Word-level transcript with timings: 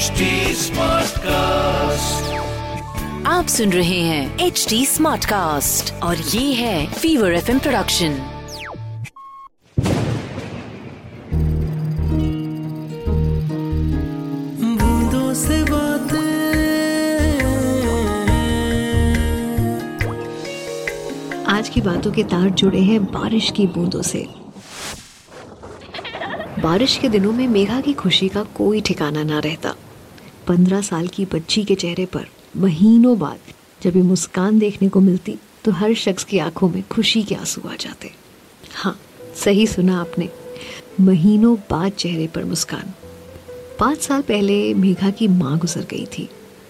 HD 0.00 0.26
Smartcast. 0.56 2.28
आप 3.26 3.46
सुन 3.46 3.72
रहे 3.72 3.98
हैं 4.00 4.38
एच 4.38 4.66
डी 4.68 4.86
स्मार्ट 4.86 5.24
कास्ट 5.24 5.92
और 6.02 6.16
ये 6.16 6.52
है 6.52 6.92
फीवर 6.92 7.32
एफ़ 7.32 7.50
प्रोडक्शन 7.58 8.14
बूंदों 14.80 15.34
से 15.34 15.62
बातें 15.64 16.28
आज 21.46 21.68
की 21.68 21.80
बातों 21.80 22.12
के 22.12 22.24
तार 22.24 22.50
जुड़े 22.50 22.80
हैं 22.80 23.04
बारिश 23.04 23.52
की 23.56 23.66
बूंदों 23.66 24.02
से। 24.02 24.28
बारिश 26.62 26.96
के 26.98 27.08
दिनों 27.08 27.32
में 27.32 27.46
मेघा 27.48 27.80
की 27.80 27.92
खुशी 27.92 28.28
का 28.28 28.42
कोई 28.42 28.80
ठिकाना 28.80 29.22
ना 29.22 29.38
रहता। 29.38 29.74
पंद्रह 30.46 30.80
साल 30.80 31.08
की 31.08 31.24
बच्ची 31.24 31.64
के 31.64 31.74
चेहरे 31.74 32.06
पर 32.06 32.26
महीनों 32.56 33.18
बाद 33.18 33.38
जब 33.82 33.96
ये 33.96 34.02
मुस्कान 34.02 34.58
देखने 34.58 34.88
को 34.88 35.00
मिलती 35.00 35.36
तो 35.64 35.72
हर 35.72 35.94
शख्स 35.94 36.24
की 36.24 36.38
आँखों 36.38 36.68
में 36.68 36.82
खुशी 36.88 37.22
के 37.22 37.34
आँसू 37.34 37.60
आ 37.68 37.74
जाते। 37.74 38.10
हाँ 38.74 39.00
सही 39.44 39.66
सुना 39.66 40.00
आपने। 40.00 40.28
महीनों 41.00 41.56
बाद 41.70 41.92
चेहरे 41.92 42.26
पर 42.26 42.44
मुस्कान। 42.44 42.92
पाँच 43.78 44.02
साल 44.02 44.22
पहले 44.22 44.74
मेघा 44.74 45.10
की 45.10 45.28
माँ 45.28 45.58
गुजर 45.58 45.86
गई 45.90 46.06
थी। 46.06 46.28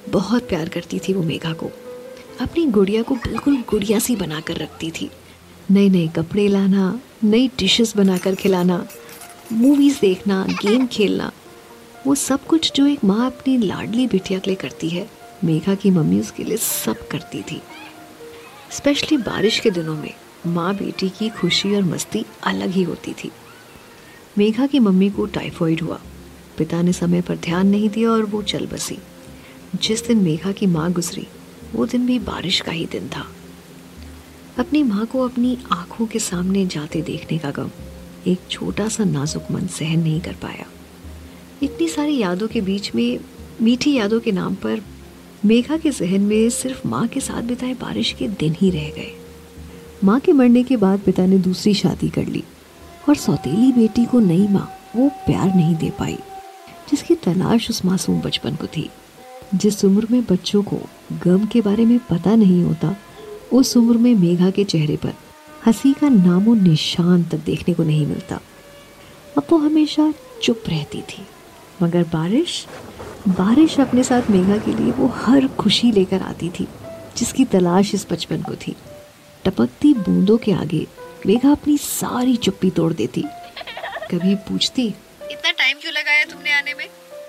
बहुत 0.08 0.48
प्यार 0.48 0.68
करती 0.68 0.98
थी 0.98 1.12
वो 1.12 1.22
मेघा 1.22 1.52
को। 1.52 1.70
अपनी 2.40 2.66
गुड़िया 2.66 3.02
को 3.02 3.14
बिल्कुल 3.14 3.56
गुड़िया 3.56 3.98
सी 3.98 4.16
बनाकर 4.16 4.56
रखती 4.56 4.90
थी। 4.90 5.10
नए 5.70 5.88
नए 5.88 6.08
कपड़े 6.08 6.48
लाना, 6.48 7.00
नई 7.24 7.50
डिशेस 7.58 7.96
बनाकर 7.96 8.34
खिलाना 8.34 8.86
मूवीज़ 9.52 10.00
देखना 10.00 10.46
गेम 10.62 10.86
खेलना 10.86 11.30
वो 12.06 12.14
सब 12.14 12.46
कुछ 12.46 12.72
जो 12.72 12.86
एक 12.86 13.04
माँ 13.04 13.26
अपनी 13.26 13.58
लाडली 13.58 14.06
बिटिया 14.06 14.38
के 14.38 14.50
लिए 14.50 14.56
करती 14.56 14.88
है, 14.88 15.10
मेघा 15.44 15.74
की 15.74 15.90
मम्मी 15.90 16.20
उसके 16.20 16.44
लिए 16.44 16.56
सब 16.56 17.08
करती 17.08 17.42
थी। 17.42 17.62
स्पेशली 18.70 19.18
बारिश 19.18 19.60
के 19.60 19.70
दिनों 19.70 19.94
में 19.94 20.14
माँ 20.46 20.76
बेटी 20.76 21.08
की 21.08 21.28
खुशी 21.28 21.74
और 21.74 21.82
मस्ती 21.82 22.24
अलग 22.44 22.70
ही 22.70 22.82
होती 22.82 23.12
थी। 23.12 23.30
मेघा 24.38 24.66
की 24.66 24.78
मम्मी 24.78 25.10
को 25.10 25.26
टाइफॉइड 25.26 25.80
हुआ। 25.80 26.00
पिता 26.58 26.82
ने 26.82 26.92
समय 26.92 27.20
पर 27.20 27.36
ध्यान 27.36 27.66
नहीं 27.66 27.90
दिया 27.90 28.10
और 28.10 28.24
वो 28.24 28.42
चल 28.42 28.66
बसी। 28.66 28.98
जिस 29.74 30.06
दिन 30.06 30.18
मेघा 30.18 30.52
की 30.52 30.66
माँ 30.66 30.92
गुजरी, 30.92 31.26
वो 31.74 31.86
दिन 31.86 32.06
भी 32.06 32.18
बारिश 32.18 32.60
का 32.60 32.72
ही 32.72 32.86
दिन 32.86 33.08
था। 33.08 33.26
अपनी 34.58 34.82
माँ 34.82 35.06
को 35.06 35.28
अपनी 35.28 35.58
आँखों 35.72 36.06
के 36.06 36.18
सामने 36.18 36.66
जाते 36.66 37.02
देखने 37.02 37.38
का 37.38 37.50
गम 37.50 37.70
एक 38.26 38.40
छोटा 38.50 38.88
सा 38.88 39.04
नाजुक 39.04 39.44
मन 39.50 39.66
सहन 39.66 40.00
नहीं 40.00 40.20
कर 40.20 40.32
पाया। 40.32 40.66
इतनी 41.62 41.88
सारी 41.88 42.16
यादों 42.18 42.48
के 42.48 42.60
बीच 42.60 42.94
में, 42.94 43.18
मीठी 43.62 43.92
यादों 43.94 44.20
के 44.20 44.32
नाम 44.32 44.54
पर, 44.54 44.80
मेघा 45.44 45.76
के 45.76 45.90
जहन 45.90 46.20
में 46.20 46.50
सिर्फ़ 46.50 46.88
माँ 46.88 47.06
के 47.08 47.20
साथ 47.20 47.42
बिताए 47.42 47.74
बारिश 47.74 48.12
के 48.12 48.28
दिन 48.28 48.56
ही 48.60 48.70
रह 48.70 48.88
गए। 48.88 49.12
माँ 50.04 50.20
के 50.20 50.32
मरने 50.32 50.62
के 50.62 50.76
बाद 50.76 51.00
पिता 51.00 51.26
ने 51.26 51.38
दूसरी 51.38 51.74
शादी 51.74 52.08
कर 52.08 52.26
ली 52.26 52.42
और 53.08 53.16
सौतेली 53.16 53.72
बेटी 53.72 54.04
को 54.04 54.20
नई 54.20 54.48
माँ 54.48 54.70
वो 54.96 55.08
प्यार 55.08 55.54
नहीं 55.54 55.76
दे 55.76 55.90
पाई, 55.90 56.16
जिसकी 56.90 57.14
तलाश 57.14 57.70
उस 57.70 57.84
मासूम 57.84 58.20
बचपन 58.20 58.54
को 58.54 58.66
थी। 58.66 58.90
जिस 59.54 59.84
उम्र 59.84 60.06
में 60.10 60.22
बच्चों 60.24 60.62
को 60.62 60.78
गम 61.24 61.46
के 61.46 61.60
बारे 61.60 61.84
में 61.86 61.98
पता 61.98 62.34
नहीं 62.34 62.62
होता, 62.62 62.96
उस 63.52 63.76
उम्र 63.76 63.96
में 63.96 64.14
मेघा 64.14 64.50
के 64.50 64.64
चेहरे 64.64 64.96
पर 64.96 65.12
हँसी 65.66 65.92
का 65.92 66.08
नामो 66.08 66.54
निशान 66.54 67.22
तक 67.22 67.38
देखने 67.38 67.74
को 67.74 67.82
नहीं 67.82 68.06
मिलता। 68.06 68.40
अब 69.38 69.46
वो 69.50 69.58
हमेशा 69.58 70.12
चुप 70.42 70.62
रहती 70.68 71.00
थी। 71.00 71.22
मगर 71.82 72.02
बारिश 72.02 72.66
बारिश 73.28 73.78
अपने 73.80 74.02
साथ 74.04 74.30
मेघा 74.30 74.56
के 74.56 74.72
लिए 74.74 74.92
वो 74.92 75.06
हर 75.16 75.46
खुशी 75.58 75.90
लेकर 75.92 76.22
आती 76.22 76.48
थी 76.50 76.66
जिसकी 77.16 77.44
तलाश 77.44 77.94
इस 77.94 78.06
बचपन 78.10 78.42
को 78.42 78.54
थी। 78.56 78.74
टपकती 79.44 79.92
बूंदों 79.94 80.36
के 80.38 80.52
आगे 80.52 80.86
मेघा 81.26 81.50
अपनी 81.50 81.76
सारी 81.78 82.36
चुप्पी 82.36 82.70
तोड़ 82.70 82.92
देती। 82.92 83.24
कभी 84.10 84.34
पूछती 84.48 84.86
इतना 84.86 85.50
टाइम 85.50 85.78
क्यों 85.78 85.92
लगाया 85.92 86.24
तुमने 86.24 86.52
आने 86.52 86.74
में? 86.74 86.86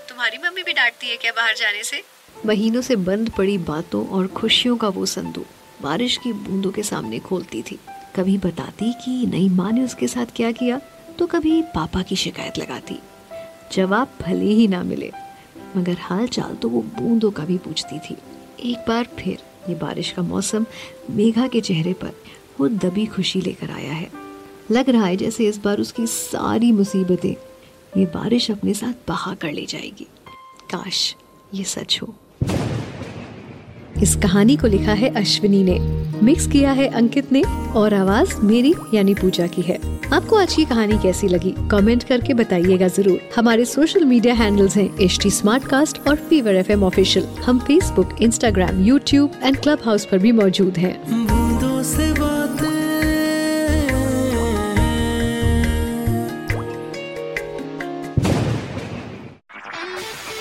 तुम्हारी 0.09 0.37
मम्मी 0.37 0.63
भी 0.63 0.73
डांटती 0.73 1.09
है 1.09 1.17
क्या 1.17 1.31
बाहर 1.31 1.55
जाने 1.55 1.83
से? 1.83 2.03
महीनों 2.45 2.81
से 2.81 2.95
बंद 2.95 3.29
पड़ी 3.29 3.57
बातों 3.57 4.05
और 4.07 4.27
खुशियों 4.27 4.77
का 4.77 4.87
वो 4.87 5.05
संदूक 5.05 5.45
बारिश 5.81 6.17
की 6.17 6.33
बूंदों 6.33 6.71
के 6.71 6.83
सामने 6.83 7.19
खोलती 7.19 7.61
थी। 7.61 7.79
कभी 8.15 8.37
बताती 8.37 8.91
कि 8.93 9.25
नई 9.27 9.49
माँ 9.49 9.71
ने 9.71 9.83
उसके 9.83 10.07
साथ 10.07 10.35
क्या 10.35 10.51
किया 10.51 10.81
तो 11.19 11.25
कभी 11.27 11.61
पापा 11.75 12.01
की 12.01 12.15
शिकायत 12.15 12.57
लगाती। 12.57 12.99
जवाब 13.71 14.07
भले 14.21 14.45
ही 14.45 14.67
ना 14.67 14.83
मिले। 14.83 15.11
मगर 15.77 15.97
हाल 15.99 16.27
चाल 16.27 16.55
तो 16.55 16.69
वो 16.69 16.81
बूंदों 16.81 17.31
का 17.31 17.45
भी 17.45 17.57
पूछती 17.57 17.99
थी। 17.99 18.15
एक 18.71 18.85
बार 18.87 19.07
फिर 19.19 19.37
ये 19.69 19.75
बारिश 19.75 20.11
का 20.11 20.21
मौसम 20.21 20.65
मेघा 21.09 21.47
के 21.47 21.61
चेहरे 21.61 21.93
पर 21.93 22.11
वो 22.59 22.67
दबी 22.67 23.05
खुशी 23.05 23.41
लेकर 23.41 23.71
आया 23.71 23.93
है। 23.93 24.09
लग 24.71 24.89
रहा 24.89 25.05
है 25.05 25.15
जैसे 25.15 25.47
इस 25.47 25.57
बार 25.57 25.79
उसकी 25.79 26.07
सारी 26.07 26.71
मुसीबतें 26.71 27.35
ये 27.97 28.05
बारिश 28.05 28.51
अपने 28.51 28.73
साथ 28.73 29.07
बहा 29.07 29.33
कर 29.33 29.51
ले 29.51 29.65
जाएगी। 29.65 30.07
काश 30.71 31.15
ये 31.53 31.63
सच 31.63 31.99
हो। 32.01 32.13
इस 34.01 34.15
कहानी 34.15 34.55
को 34.57 34.67
लिखा 34.67 34.93
है 34.93 35.09
अश्विनी 35.09 35.63
ने। 35.63 35.79
मिक्स 36.23 36.47
किया 36.47 36.71
है 36.71 36.87
अंकित 36.87 37.31
ने 37.31 37.43
और 37.75 37.93
आवाज़ 37.93 38.35
मेरी 38.41 38.73
यानी 38.93 39.13
पूजा 39.13 39.47
की 39.47 39.61
है। 39.61 39.79
आपको 40.13 40.35
आज 40.35 40.53
की 40.53 40.65
कहानी 40.65 40.97
कैसी 40.97 41.27
लगी? 41.27 41.55
कमेंट 41.71 42.03
करके 42.03 42.33
बताइएगा 42.33 42.87
ज़रूर। 42.87 43.19
हमारे 43.35 43.65
सोशल 43.65 44.05
मीडिया 44.05 44.33
हैंडल्स 44.33 44.77
हैं 44.77 44.97
एच 44.99 45.19
टी 45.23 45.29
और 46.09 46.15
फीवर 46.15 46.55
एफ़ 46.55 46.71
एम 46.71 46.83
ऑफिशियल 46.83 47.27
हम 47.45 47.59
Facebook 47.59 48.15
Instagram 48.21 48.83
YouTube 48.85 49.31
and 49.43 49.57
clubhouse 49.85 50.07
आरोप 50.07 50.21
भी 50.21 50.31
मौजूद 50.31 50.77
हैं। 50.77 52.30